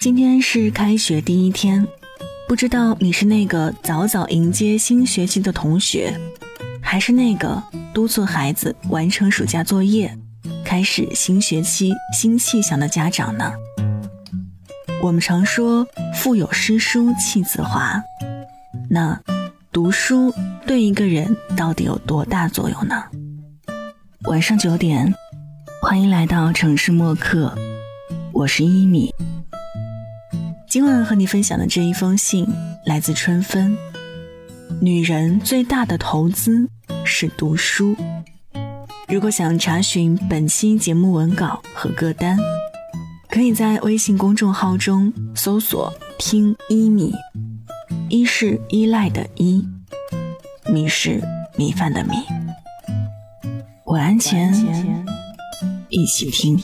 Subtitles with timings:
[0.00, 1.86] 今天是开学第一天，
[2.48, 6.18] 不知道你是那个早早迎接新学期的同学，
[6.80, 10.16] 还是那个督促孩子完成暑假作业、
[10.64, 13.52] 开始新学期新气象的家长呢？
[15.02, 15.86] 我们常说
[16.16, 18.02] “腹有诗书气自华”，
[18.88, 19.20] 那
[19.70, 20.32] 读书
[20.66, 23.04] 对一个人到底有多大作用呢？
[24.22, 25.14] 晚上九点，
[25.82, 27.54] 欢迎来到城市默客，
[28.32, 29.12] 我是一米。
[30.70, 32.46] 今晚和你分享的这一封信
[32.86, 33.76] 来自春分。
[34.80, 36.68] 女人最大的投资
[37.04, 37.96] 是读书。
[39.08, 42.38] 如果想查询本期节目文稿和歌单，
[43.28, 47.12] 可以在微信公众号中搜索“听一米”，
[48.08, 49.66] 一是依赖的依，
[50.68, 51.20] 米是
[51.56, 52.14] 米饭的米。
[53.86, 54.54] 晚安前，
[55.88, 56.56] 一起听。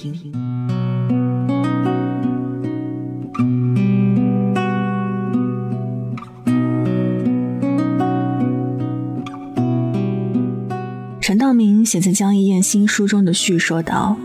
[11.86, 14.16] 写在江一燕新书中的序说道：“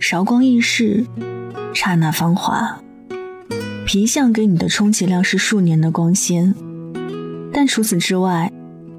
[0.00, 1.06] 韶光易逝，
[1.74, 2.80] 刹那芳华。
[3.84, 6.54] 皮相给你的充其量是数年的光鲜，
[7.52, 8.50] 但除此之外，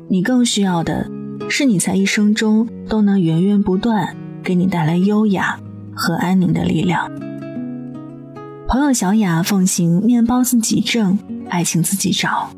[0.08, 1.10] 你更需要的
[1.50, 5.60] 是你在一生中都能源源不断给你带来优雅
[5.94, 7.12] 和安宁的力量。”
[8.70, 11.18] 朋友小雅奉行面包自己挣，
[11.50, 12.52] 爱情自己找，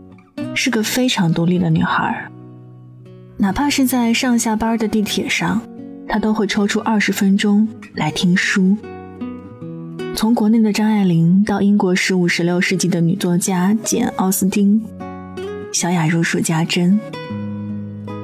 [0.54, 2.30] 是个非常独立的女孩。
[3.42, 5.62] 哪怕是在上下班的地铁上，
[6.10, 8.76] 他都会抽出二十分钟来听书。
[10.14, 14.84] 从国内的张爱玲到英国十五、十六世纪的女作家简·奥斯汀，
[15.72, 17.00] 小雅如数家珍。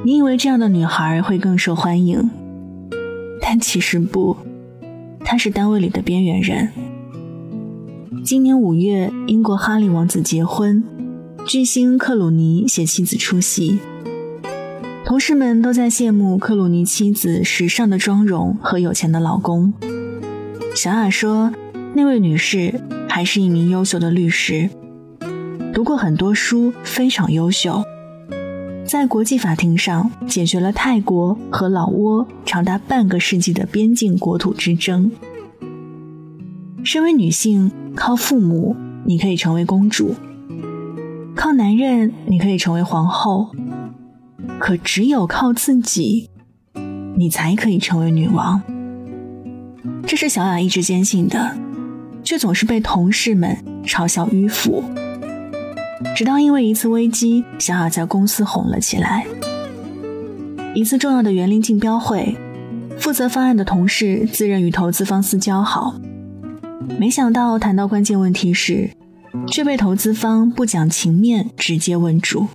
[0.04, 2.30] 你以为这样的女孩会更受欢迎，
[3.42, 4.36] 但其实不，
[5.24, 6.70] 她是单位里的边缘人。
[8.26, 10.84] 今年五月，英国哈利王子结婚，
[11.48, 13.80] 巨星克鲁尼携妻子出席。
[15.06, 19.72] 同事们都在羡慕克鲁尼妻子时尚的妆容和有钱的老公。
[20.76, 21.54] 小雅说，
[21.94, 24.68] 那位女士还是一名优秀的律师，
[25.72, 27.84] 读过很多书，非常优秀，
[28.84, 35.12] 在国际法庭上解决了泰国和老挝长达半个世纪的边境国土之争。
[36.84, 40.16] 身为女性，靠父母你可以成为公主，
[41.36, 43.52] 靠男人你可以成为皇后。
[44.60, 46.30] 可只有靠自己，
[47.18, 48.62] 你才可以成为女王。
[50.08, 51.58] 这是小雅一直坚信的，
[52.24, 54.84] 却总是被同事们嘲笑迂腐。
[56.16, 59.26] 直到因为一次危机，小雅在公司红了起来。
[60.74, 62.36] 一次重要的园林竞标会，
[63.00, 65.96] 负责方案的同事自认与投资方私交好，
[67.00, 68.92] 没想到谈到关键问题时，
[69.48, 72.48] 却被投资方不讲情面，直接问住。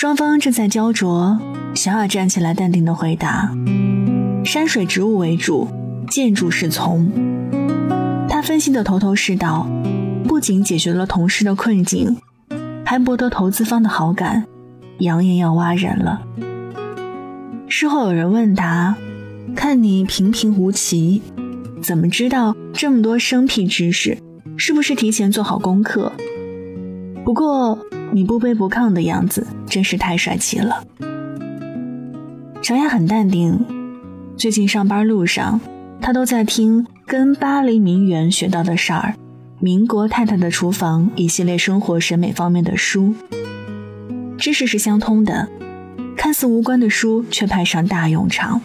[0.00, 1.40] 双方正在焦灼，
[1.74, 3.52] 小雅站起来，淡定的回答
[4.46, 5.66] ：“山水植物为主，
[6.08, 7.10] 建筑是从。”
[8.30, 9.68] 他分析的头头是道，
[10.22, 12.16] 不仅解决了同事的困境，
[12.84, 14.46] 还博得投资方的好感，
[15.00, 16.22] 扬言要挖人了。
[17.66, 18.96] 事后有人问他
[19.56, 21.20] ：“看你平平无奇，
[21.82, 24.16] 怎么知道这么多生僻知识？
[24.56, 26.12] 是不是提前做好功课？”
[27.28, 27.78] 不过。
[28.10, 30.82] 你不卑不亢的样子真是太帅气了。
[32.62, 33.66] 小雅很淡定，
[34.34, 35.60] 最近上班路上，
[36.00, 39.12] 她都在听《跟巴黎名媛学到的事儿》
[39.60, 43.14] 《民国太太的厨房》一系列生活审美方面的书，
[44.38, 45.46] 知识是相通的，
[46.16, 48.58] 看似无关的书却派上大用场。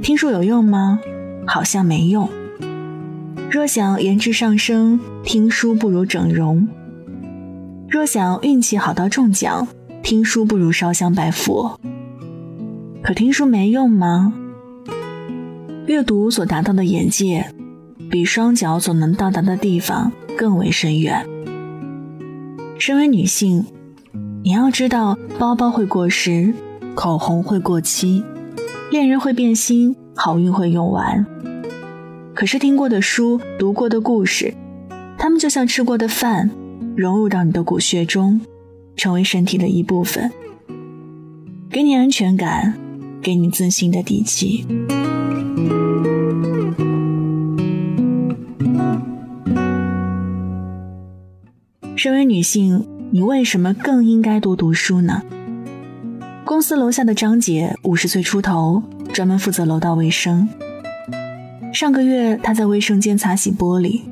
[0.00, 1.00] 听书有用吗？
[1.48, 2.30] 好像没用。
[3.50, 6.68] 若想颜值上升，听书不如整容。
[7.94, 9.68] 若想运气好到中奖，
[10.02, 11.78] 听书不如烧香拜佛。
[13.04, 14.34] 可听书没用吗？
[15.86, 17.54] 阅读所达到的眼界，
[18.10, 21.24] 比双脚所能到达的地方更为深远。
[22.80, 23.64] 身为女性，
[24.42, 26.52] 你要知道，包包会过时，
[26.96, 28.24] 口红会过期，
[28.90, 31.24] 恋人会变心，好运会用完。
[32.34, 34.52] 可是听过的书，读过的故事，
[35.16, 36.50] 他们就像吃过的饭。
[36.96, 38.40] 融入到你的骨血中，
[38.96, 40.30] 成为身体的一部分，
[41.68, 42.74] 给你安全感，
[43.20, 44.64] 给你自信的底气。
[51.96, 55.22] 身为女性，你为什么更应该多读书呢？
[56.44, 58.82] 公司楼下的张姐五十岁出头，
[59.12, 60.48] 专门负责楼道卫生。
[61.72, 64.02] 上个月，她在卫生间擦洗玻璃，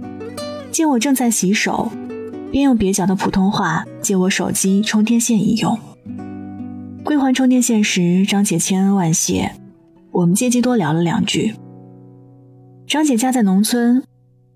[0.72, 1.92] 见我正在洗手，
[2.52, 5.76] 便用蹩脚的普通话借我手机充电线一用。
[7.02, 9.52] 归还充电线时，张姐千恩万谢，
[10.12, 11.54] 我们借机多聊了两句。
[12.86, 14.04] 张姐家在农村，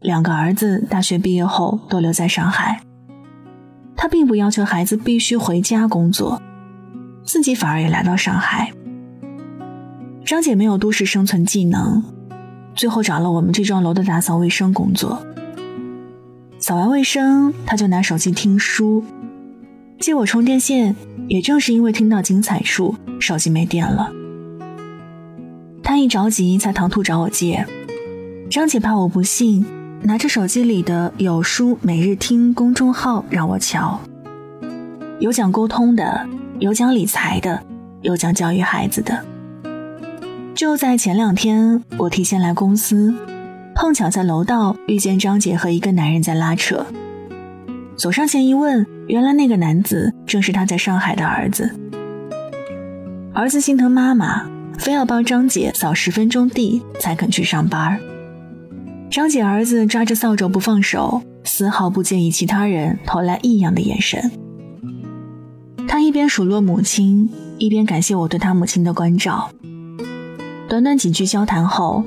[0.01, 2.83] 两个儿子大学毕业后都留在上海。
[3.97, 6.41] 她并不要求孩子必须回家工作，
[7.25, 8.71] 自己反而也来到上海。
[10.23, 12.05] 张姐没有都市生存技能，
[12.75, 15.25] 最后找了我们这幢楼的打扫卫生工作。
[16.67, 19.05] 扫完卫生，他就拿手机听书，
[20.01, 20.97] 借我充电线。
[21.29, 24.11] 也正是因为听到精彩处，手机没电了，
[25.81, 27.65] 他一着急才唐突找我借。
[28.51, 29.65] 张姐怕我不信，
[30.03, 34.01] 拿着手机里的“有书每日听”公众号让我瞧，
[35.21, 36.27] 有讲沟通的，
[36.59, 37.63] 有讲理财的，
[38.03, 39.25] 有讲教育孩子的。
[40.53, 43.15] 就在前两天，我提前来公司，
[43.79, 46.87] 碰巧在楼道遇见张姐和一个男人在拉扯，
[47.95, 51.71] 走上前一问，原来那个男子正是他在上海的儿子。
[53.35, 54.47] 儿子心疼妈妈，
[54.79, 58.01] 非要帮张姐扫十分钟地才肯去上班。
[59.11, 64.31] 张姐儿子抓着扫帚不放手，丝毫不介意其他人投来异样的眼神。
[65.87, 69.51] 他一边数落母亲，一边感谢我对他母亲的关照。
[70.67, 72.03] 短短几句交谈后，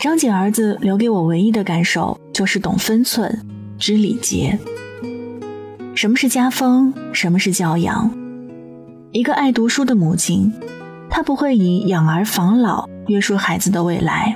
[0.00, 3.46] 张姐儿子留给我唯一的感受就是懂分寸、
[3.78, 4.58] 知礼节。
[5.94, 6.94] 什么是家风？
[7.12, 8.10] 什么是教养？
[9.12, 10.50] 一个爱读书的母亲，
[11.10, 14.34] 她不会以养儿防老约束孩子的未来。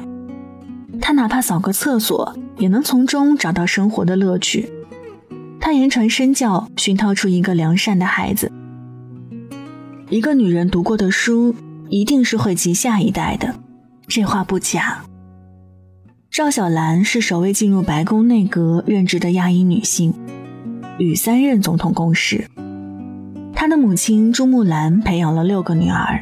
[1.00, 4.70] 她哪怕扫个厕所，也能从中找到生活的乐趣。
[5.58, 8.52] 他言传身教，熏陶出一个良善的孩子。
[10.10, 11.54] 一个女人读过的书，
[11.88, 13.54] 一定是惠及下一代的，
[14.06, 15.02] 这话不假。
[16.34, 20.12] 赵小兰是首位进入白宫内阁任职的亚裔女性，
[20.98, 22.48] 与三任总统共事。
[23.52, 26.20] 她的母亲朱木兰培养了六个女儿，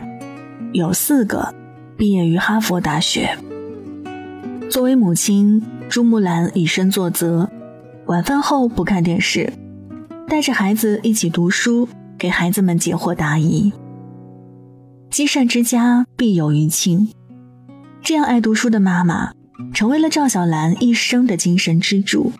[0.74, 1.54] 有四个
[1.96, 3.38] 毕业于哈佛大学。
[4.70, 7.48] 作为母亲，朱木兰以身作则，
[8.04, 9.50] 晚饭后不看电视，
[10.28, 11.88] 带着孩子一起读书，
[12.18, 13.72] 给孩子们解惑答疑。
[15.08, 17.08] 积善之家必有余庆，
[18.02, 19.32] 这样爱读书的妈妈，
[19.72, 22.32] 成为了赵小兰一生的精神支柱。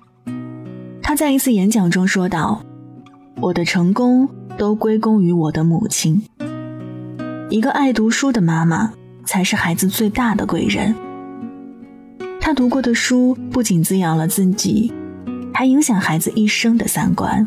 [1.03, 2.64] 她在一次演讲中说道
[3.41, 6.23] ：“我的成功都归功于我的母亲。
[7.50, 8.93] 一个爱读书的妈妈，
[9.25, 10.94] 才是孩子最大的贵人。”
[12.41, 14.93] 他读过的书不仅滋养了自己，
[15.55, 17.47] 还影响孩子一生的三观。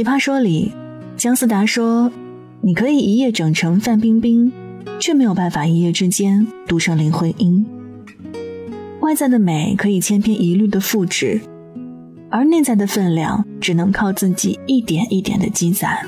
[0.00, 0.72] 奇葩说里，
[1.18, 2.10] 姜思达说
[2.64, 4.50] ：“你可以一夜整成范冰冰，
[4.98, 7.66] 却没有办法一夜之间读成林徽因。
[9.00, 11.42] 外在的美可以千篇一律的复制。”
[12.32, 15.98] 而内在的分量只能靠自己一点一点的积攒。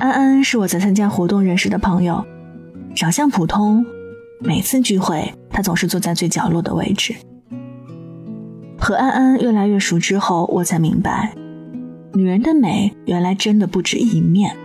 [0.00, 2.26] 安安是我在参加活动认识的朋友，
[2.96, 3.86] 长相普通，
[4.40, 7.14] 每次聚会他总是坐在最角落的位置。
[8.80, 11.32] 和安安越来越熟之后，我才明白，
[12.16, 14.56] 女人的美原来真的不止一面。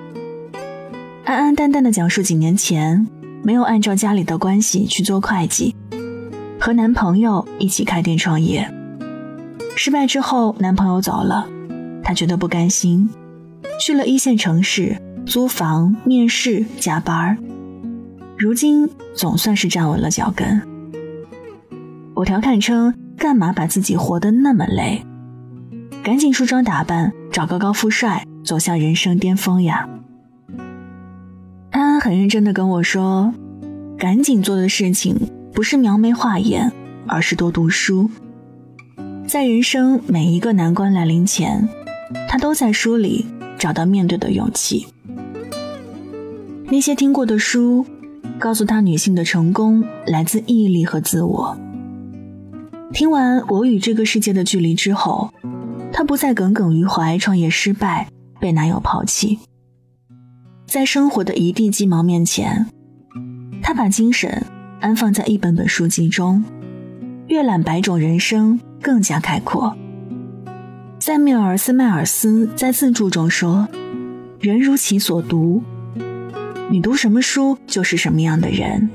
[1.26, 3.06] 安安淡淡的讲述几年前
[3.44, 5.76] 没有按照家里的关系去做会计，
[6.58, 8.66] 和男朋友一起开店创业。
[9.76, 11.46] 失败之后，男朋友走了，
[12.02, 13.10] 她觉得不甘心，
[13.82, 17.38] 去了一线城市租房、面试、加班
[18.38, 20.62] 如今总算是站稳了脚跟。
[22.14, 25.04] 我调侃称：“干嘛把自己活得那么累？
[26.02, 29.88] 赶紧梳妆打扮，找个高富帅，走向人生巅峰呀！”
[31.72, 33.34] 安安很认真的跟我说
[33.98, 35.16] ：“赶紧做的事情
[35.54, 36.72] 不是描眉画眼，
[37.08, 38.10] 而是多读书。”
[39.26, 41.70] 在人生每一个难关来临前，
[42.28, 43.26] 他都在书里
[43.58, 44.86] 找到面对的勇气。
[46.66, 47.86] 那些听过的书，
[48.38, 51.58] 告诉他女性的成功来自毅力和自我。
[52.92, 55.34] 听完《我与这个世界的距离》之后，
[55.92, 58.08] 她不再耿耿于怀创业失败、
[58.40, 59.40] 被男友抛弃。
[60.66, 62.66] 在生活的一地鸡毛面前，
[63.62, 64.46] 他把精神
[64.80, 66.44] 安放在一本本书籍中，
[67.28, 68.60] 阅览百种人生。
[68.82, 69.78] 更加开阔。
[71.00, 73.68] 塞缪尔斯迈尔斯在自著中说
[74.42, 75.62] ：“人如其所读，
[76.72, 78.90] 你读什么书就是什么样的人。”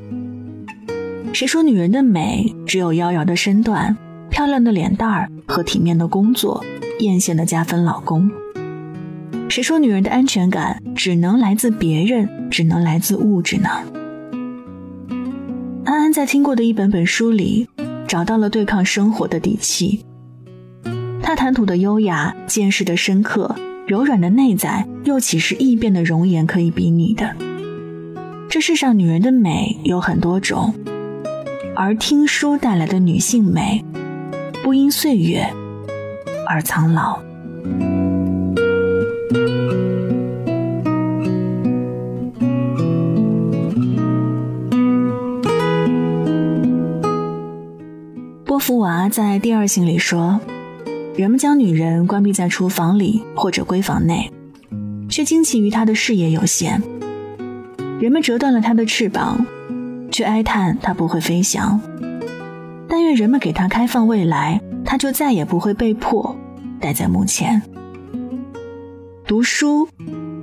[1.32, 3.96] 谁说女人的美只有妖娆的身段、
[4.28, 6.64] 漂亮的脸蛋儿和体面的工作，
[6.98, 8.30] 艳羡的加分老公。
[9.48, 13.68] 谁说女人的安全感只能来自别人，只能来自物质呢？
[15.84, 17.68] 安安在听过的一本本书里，
[18.08, 20.04] 找到了对抗生活的底气。
[21.22, 23.54] 她谈吐的优雅，见识的深刻，
[23.86, 27.34] 柔软的内在，又岂是易变的容颜可以比拟的？
[28.48, 30.74] 这世上女人的美有很多种，
[31.74, 33.84] 而听书带来的女性美，
[34.62, 35.46] 不因岁月
[36.46, 37.20] 而苍老。
[48.44, 50.40] 波伏娃在《第二性》里说
[51.14, 54.32] ：“人们将女人关闭在厨房里或者闺房内，
[55.10, 56.80] 却惊奇于她的视野有限；
[58.00, 59.44] 人们折断了她的翅膀，
[60.10, 61.78] 却哀叹她不会飞翔。
[62.88, 66.34] 但愿人们给她开放未来，她就再也不会被迫
[66.80, 67.60] 待在墓前。
[69.26, 69.88] 读书，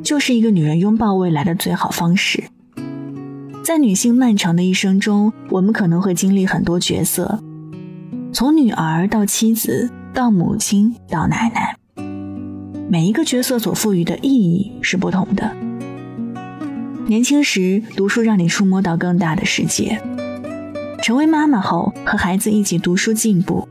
[0.04, 2.44] 就是一个女人拥抱未来的最好方式。
[3.64, 7.42] 在女性漫长的一生中，我们可能会经历很多角色。”
[8.34, 11.78] 从女儿到妻子，到母亲，到奶奶，
[12.90, 15.56] 每一个角色所赋予的意义是不同的。
[17.06, 20.02] 年轻时读书让你触摸到更大的世界，
[21.04, 23.68] 成为妈妈后和孩子一起读书进步，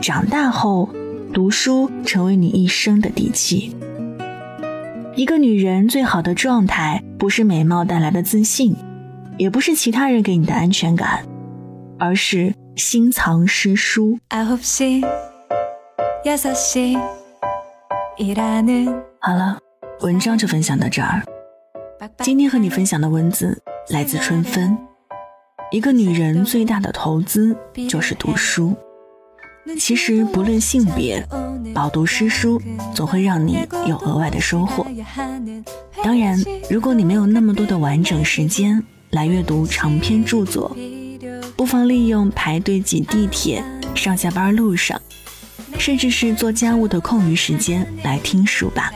[0.00, 0.88] 长大后
[1.32, 3.76] 读书成为你一生的底气。
[5.14, 8.74] 一个女人最好的状态，不是美貌带来的自信，
[9.36, 11.24] 也不是其他人给你的安全感，
[11.98, 12.54] 而是。
[12.74, 14.18] 心藏诗书。
[19.20, 19.58] 好了，
[20.00, 21.22] 文章就分享到这儿。
[22.20, 24.74] 今天和你分享的文字来自春分。
[25.70, 27.54] 一个女人最大的投资
[27.90, 28.74] 就是读书。
[29.78, 31.26] 其实不论性别，
[31.74, 32.60] 饱读诗书
[32.94, 34.86] 总会让你有额外的收获。
[36.02, 40.76] 当然，如果你没有那么多的完整时间来阅读长篇著作。
[41.56, 43.62] 不妨利用排队挤地铁、
[43.94, 45.00] 上下班路上，
[45.78, 48.90] 甚至是做家务的空余时间来听书吧。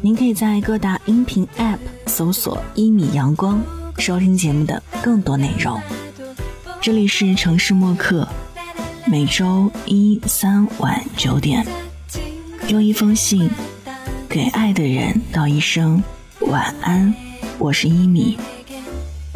[0.00, 3.62] 您可以在各大音频 App 搜索“一米阳光”，
[3.98, 5.80] 收听节目的更多内容。
[6.80, 8.26] 这里是城市默客，
[9.06, 11.64] 每周一、三晚九点，
[12.68, 13.48] 用一封信
[14.28, 16.02] 给爱的人道一声
[16.40, 17.12] 晚安。
[17.58, 18.38] 我是一米。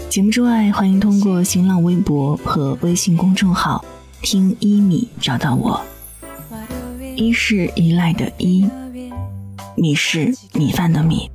[0.09, 3.85] 节目之外，欢迎通过新浪微博和微信公众号
[4.23, 5.81] “听一米”找到我。
[7.17, 8.69] 一是依赖的依，
[9.77, 11.31] 米是米饭的米。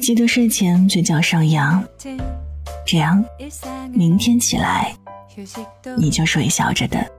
[0.00, 1.82] 记得睡前嘴角上扬，
[2.86, 3.24] 这样
[3.92, 4.94] 明天起来
[5.96, 7.10] 你就睡笑着的。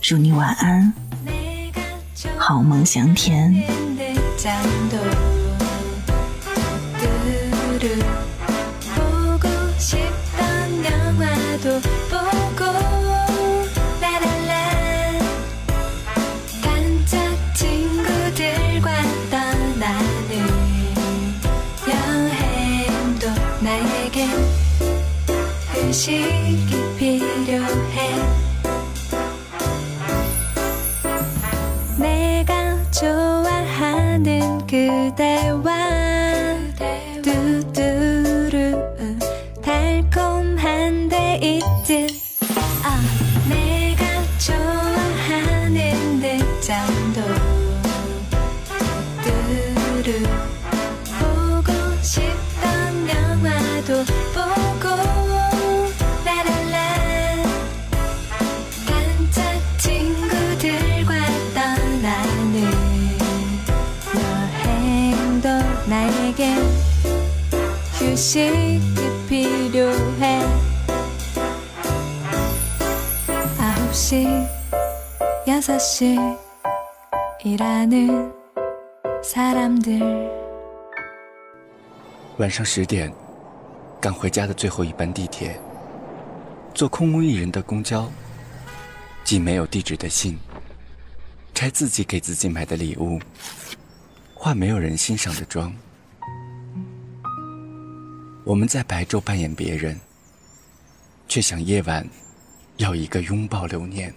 [0.00, 0.92] 祝你晚安，
[2.38, 3.52] 好梦香甜。
[68.17, 68.79] 휴식이
[69.29, 70.41] 필요해
[73.59, 74.25] 아홉 시
[75.47, 76.17] 여섯 시
[77.43, 78.33] 일하는
[79.23, 80.33] 사람들
[94.35, 95.73] 化没有人欣赏的妆，
[98.48, 100.00] 我们在白昼扮演别人，
[101.28, 102.08] 却想夜晚
[102.78, 104.14] 要一个拥抱留念。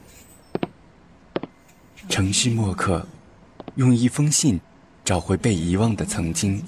[2.08, 3.06] 城市墨客，
[3.76, 4.58] 用一封信
[5.04, 6.64] 找回被遗忘的曾经。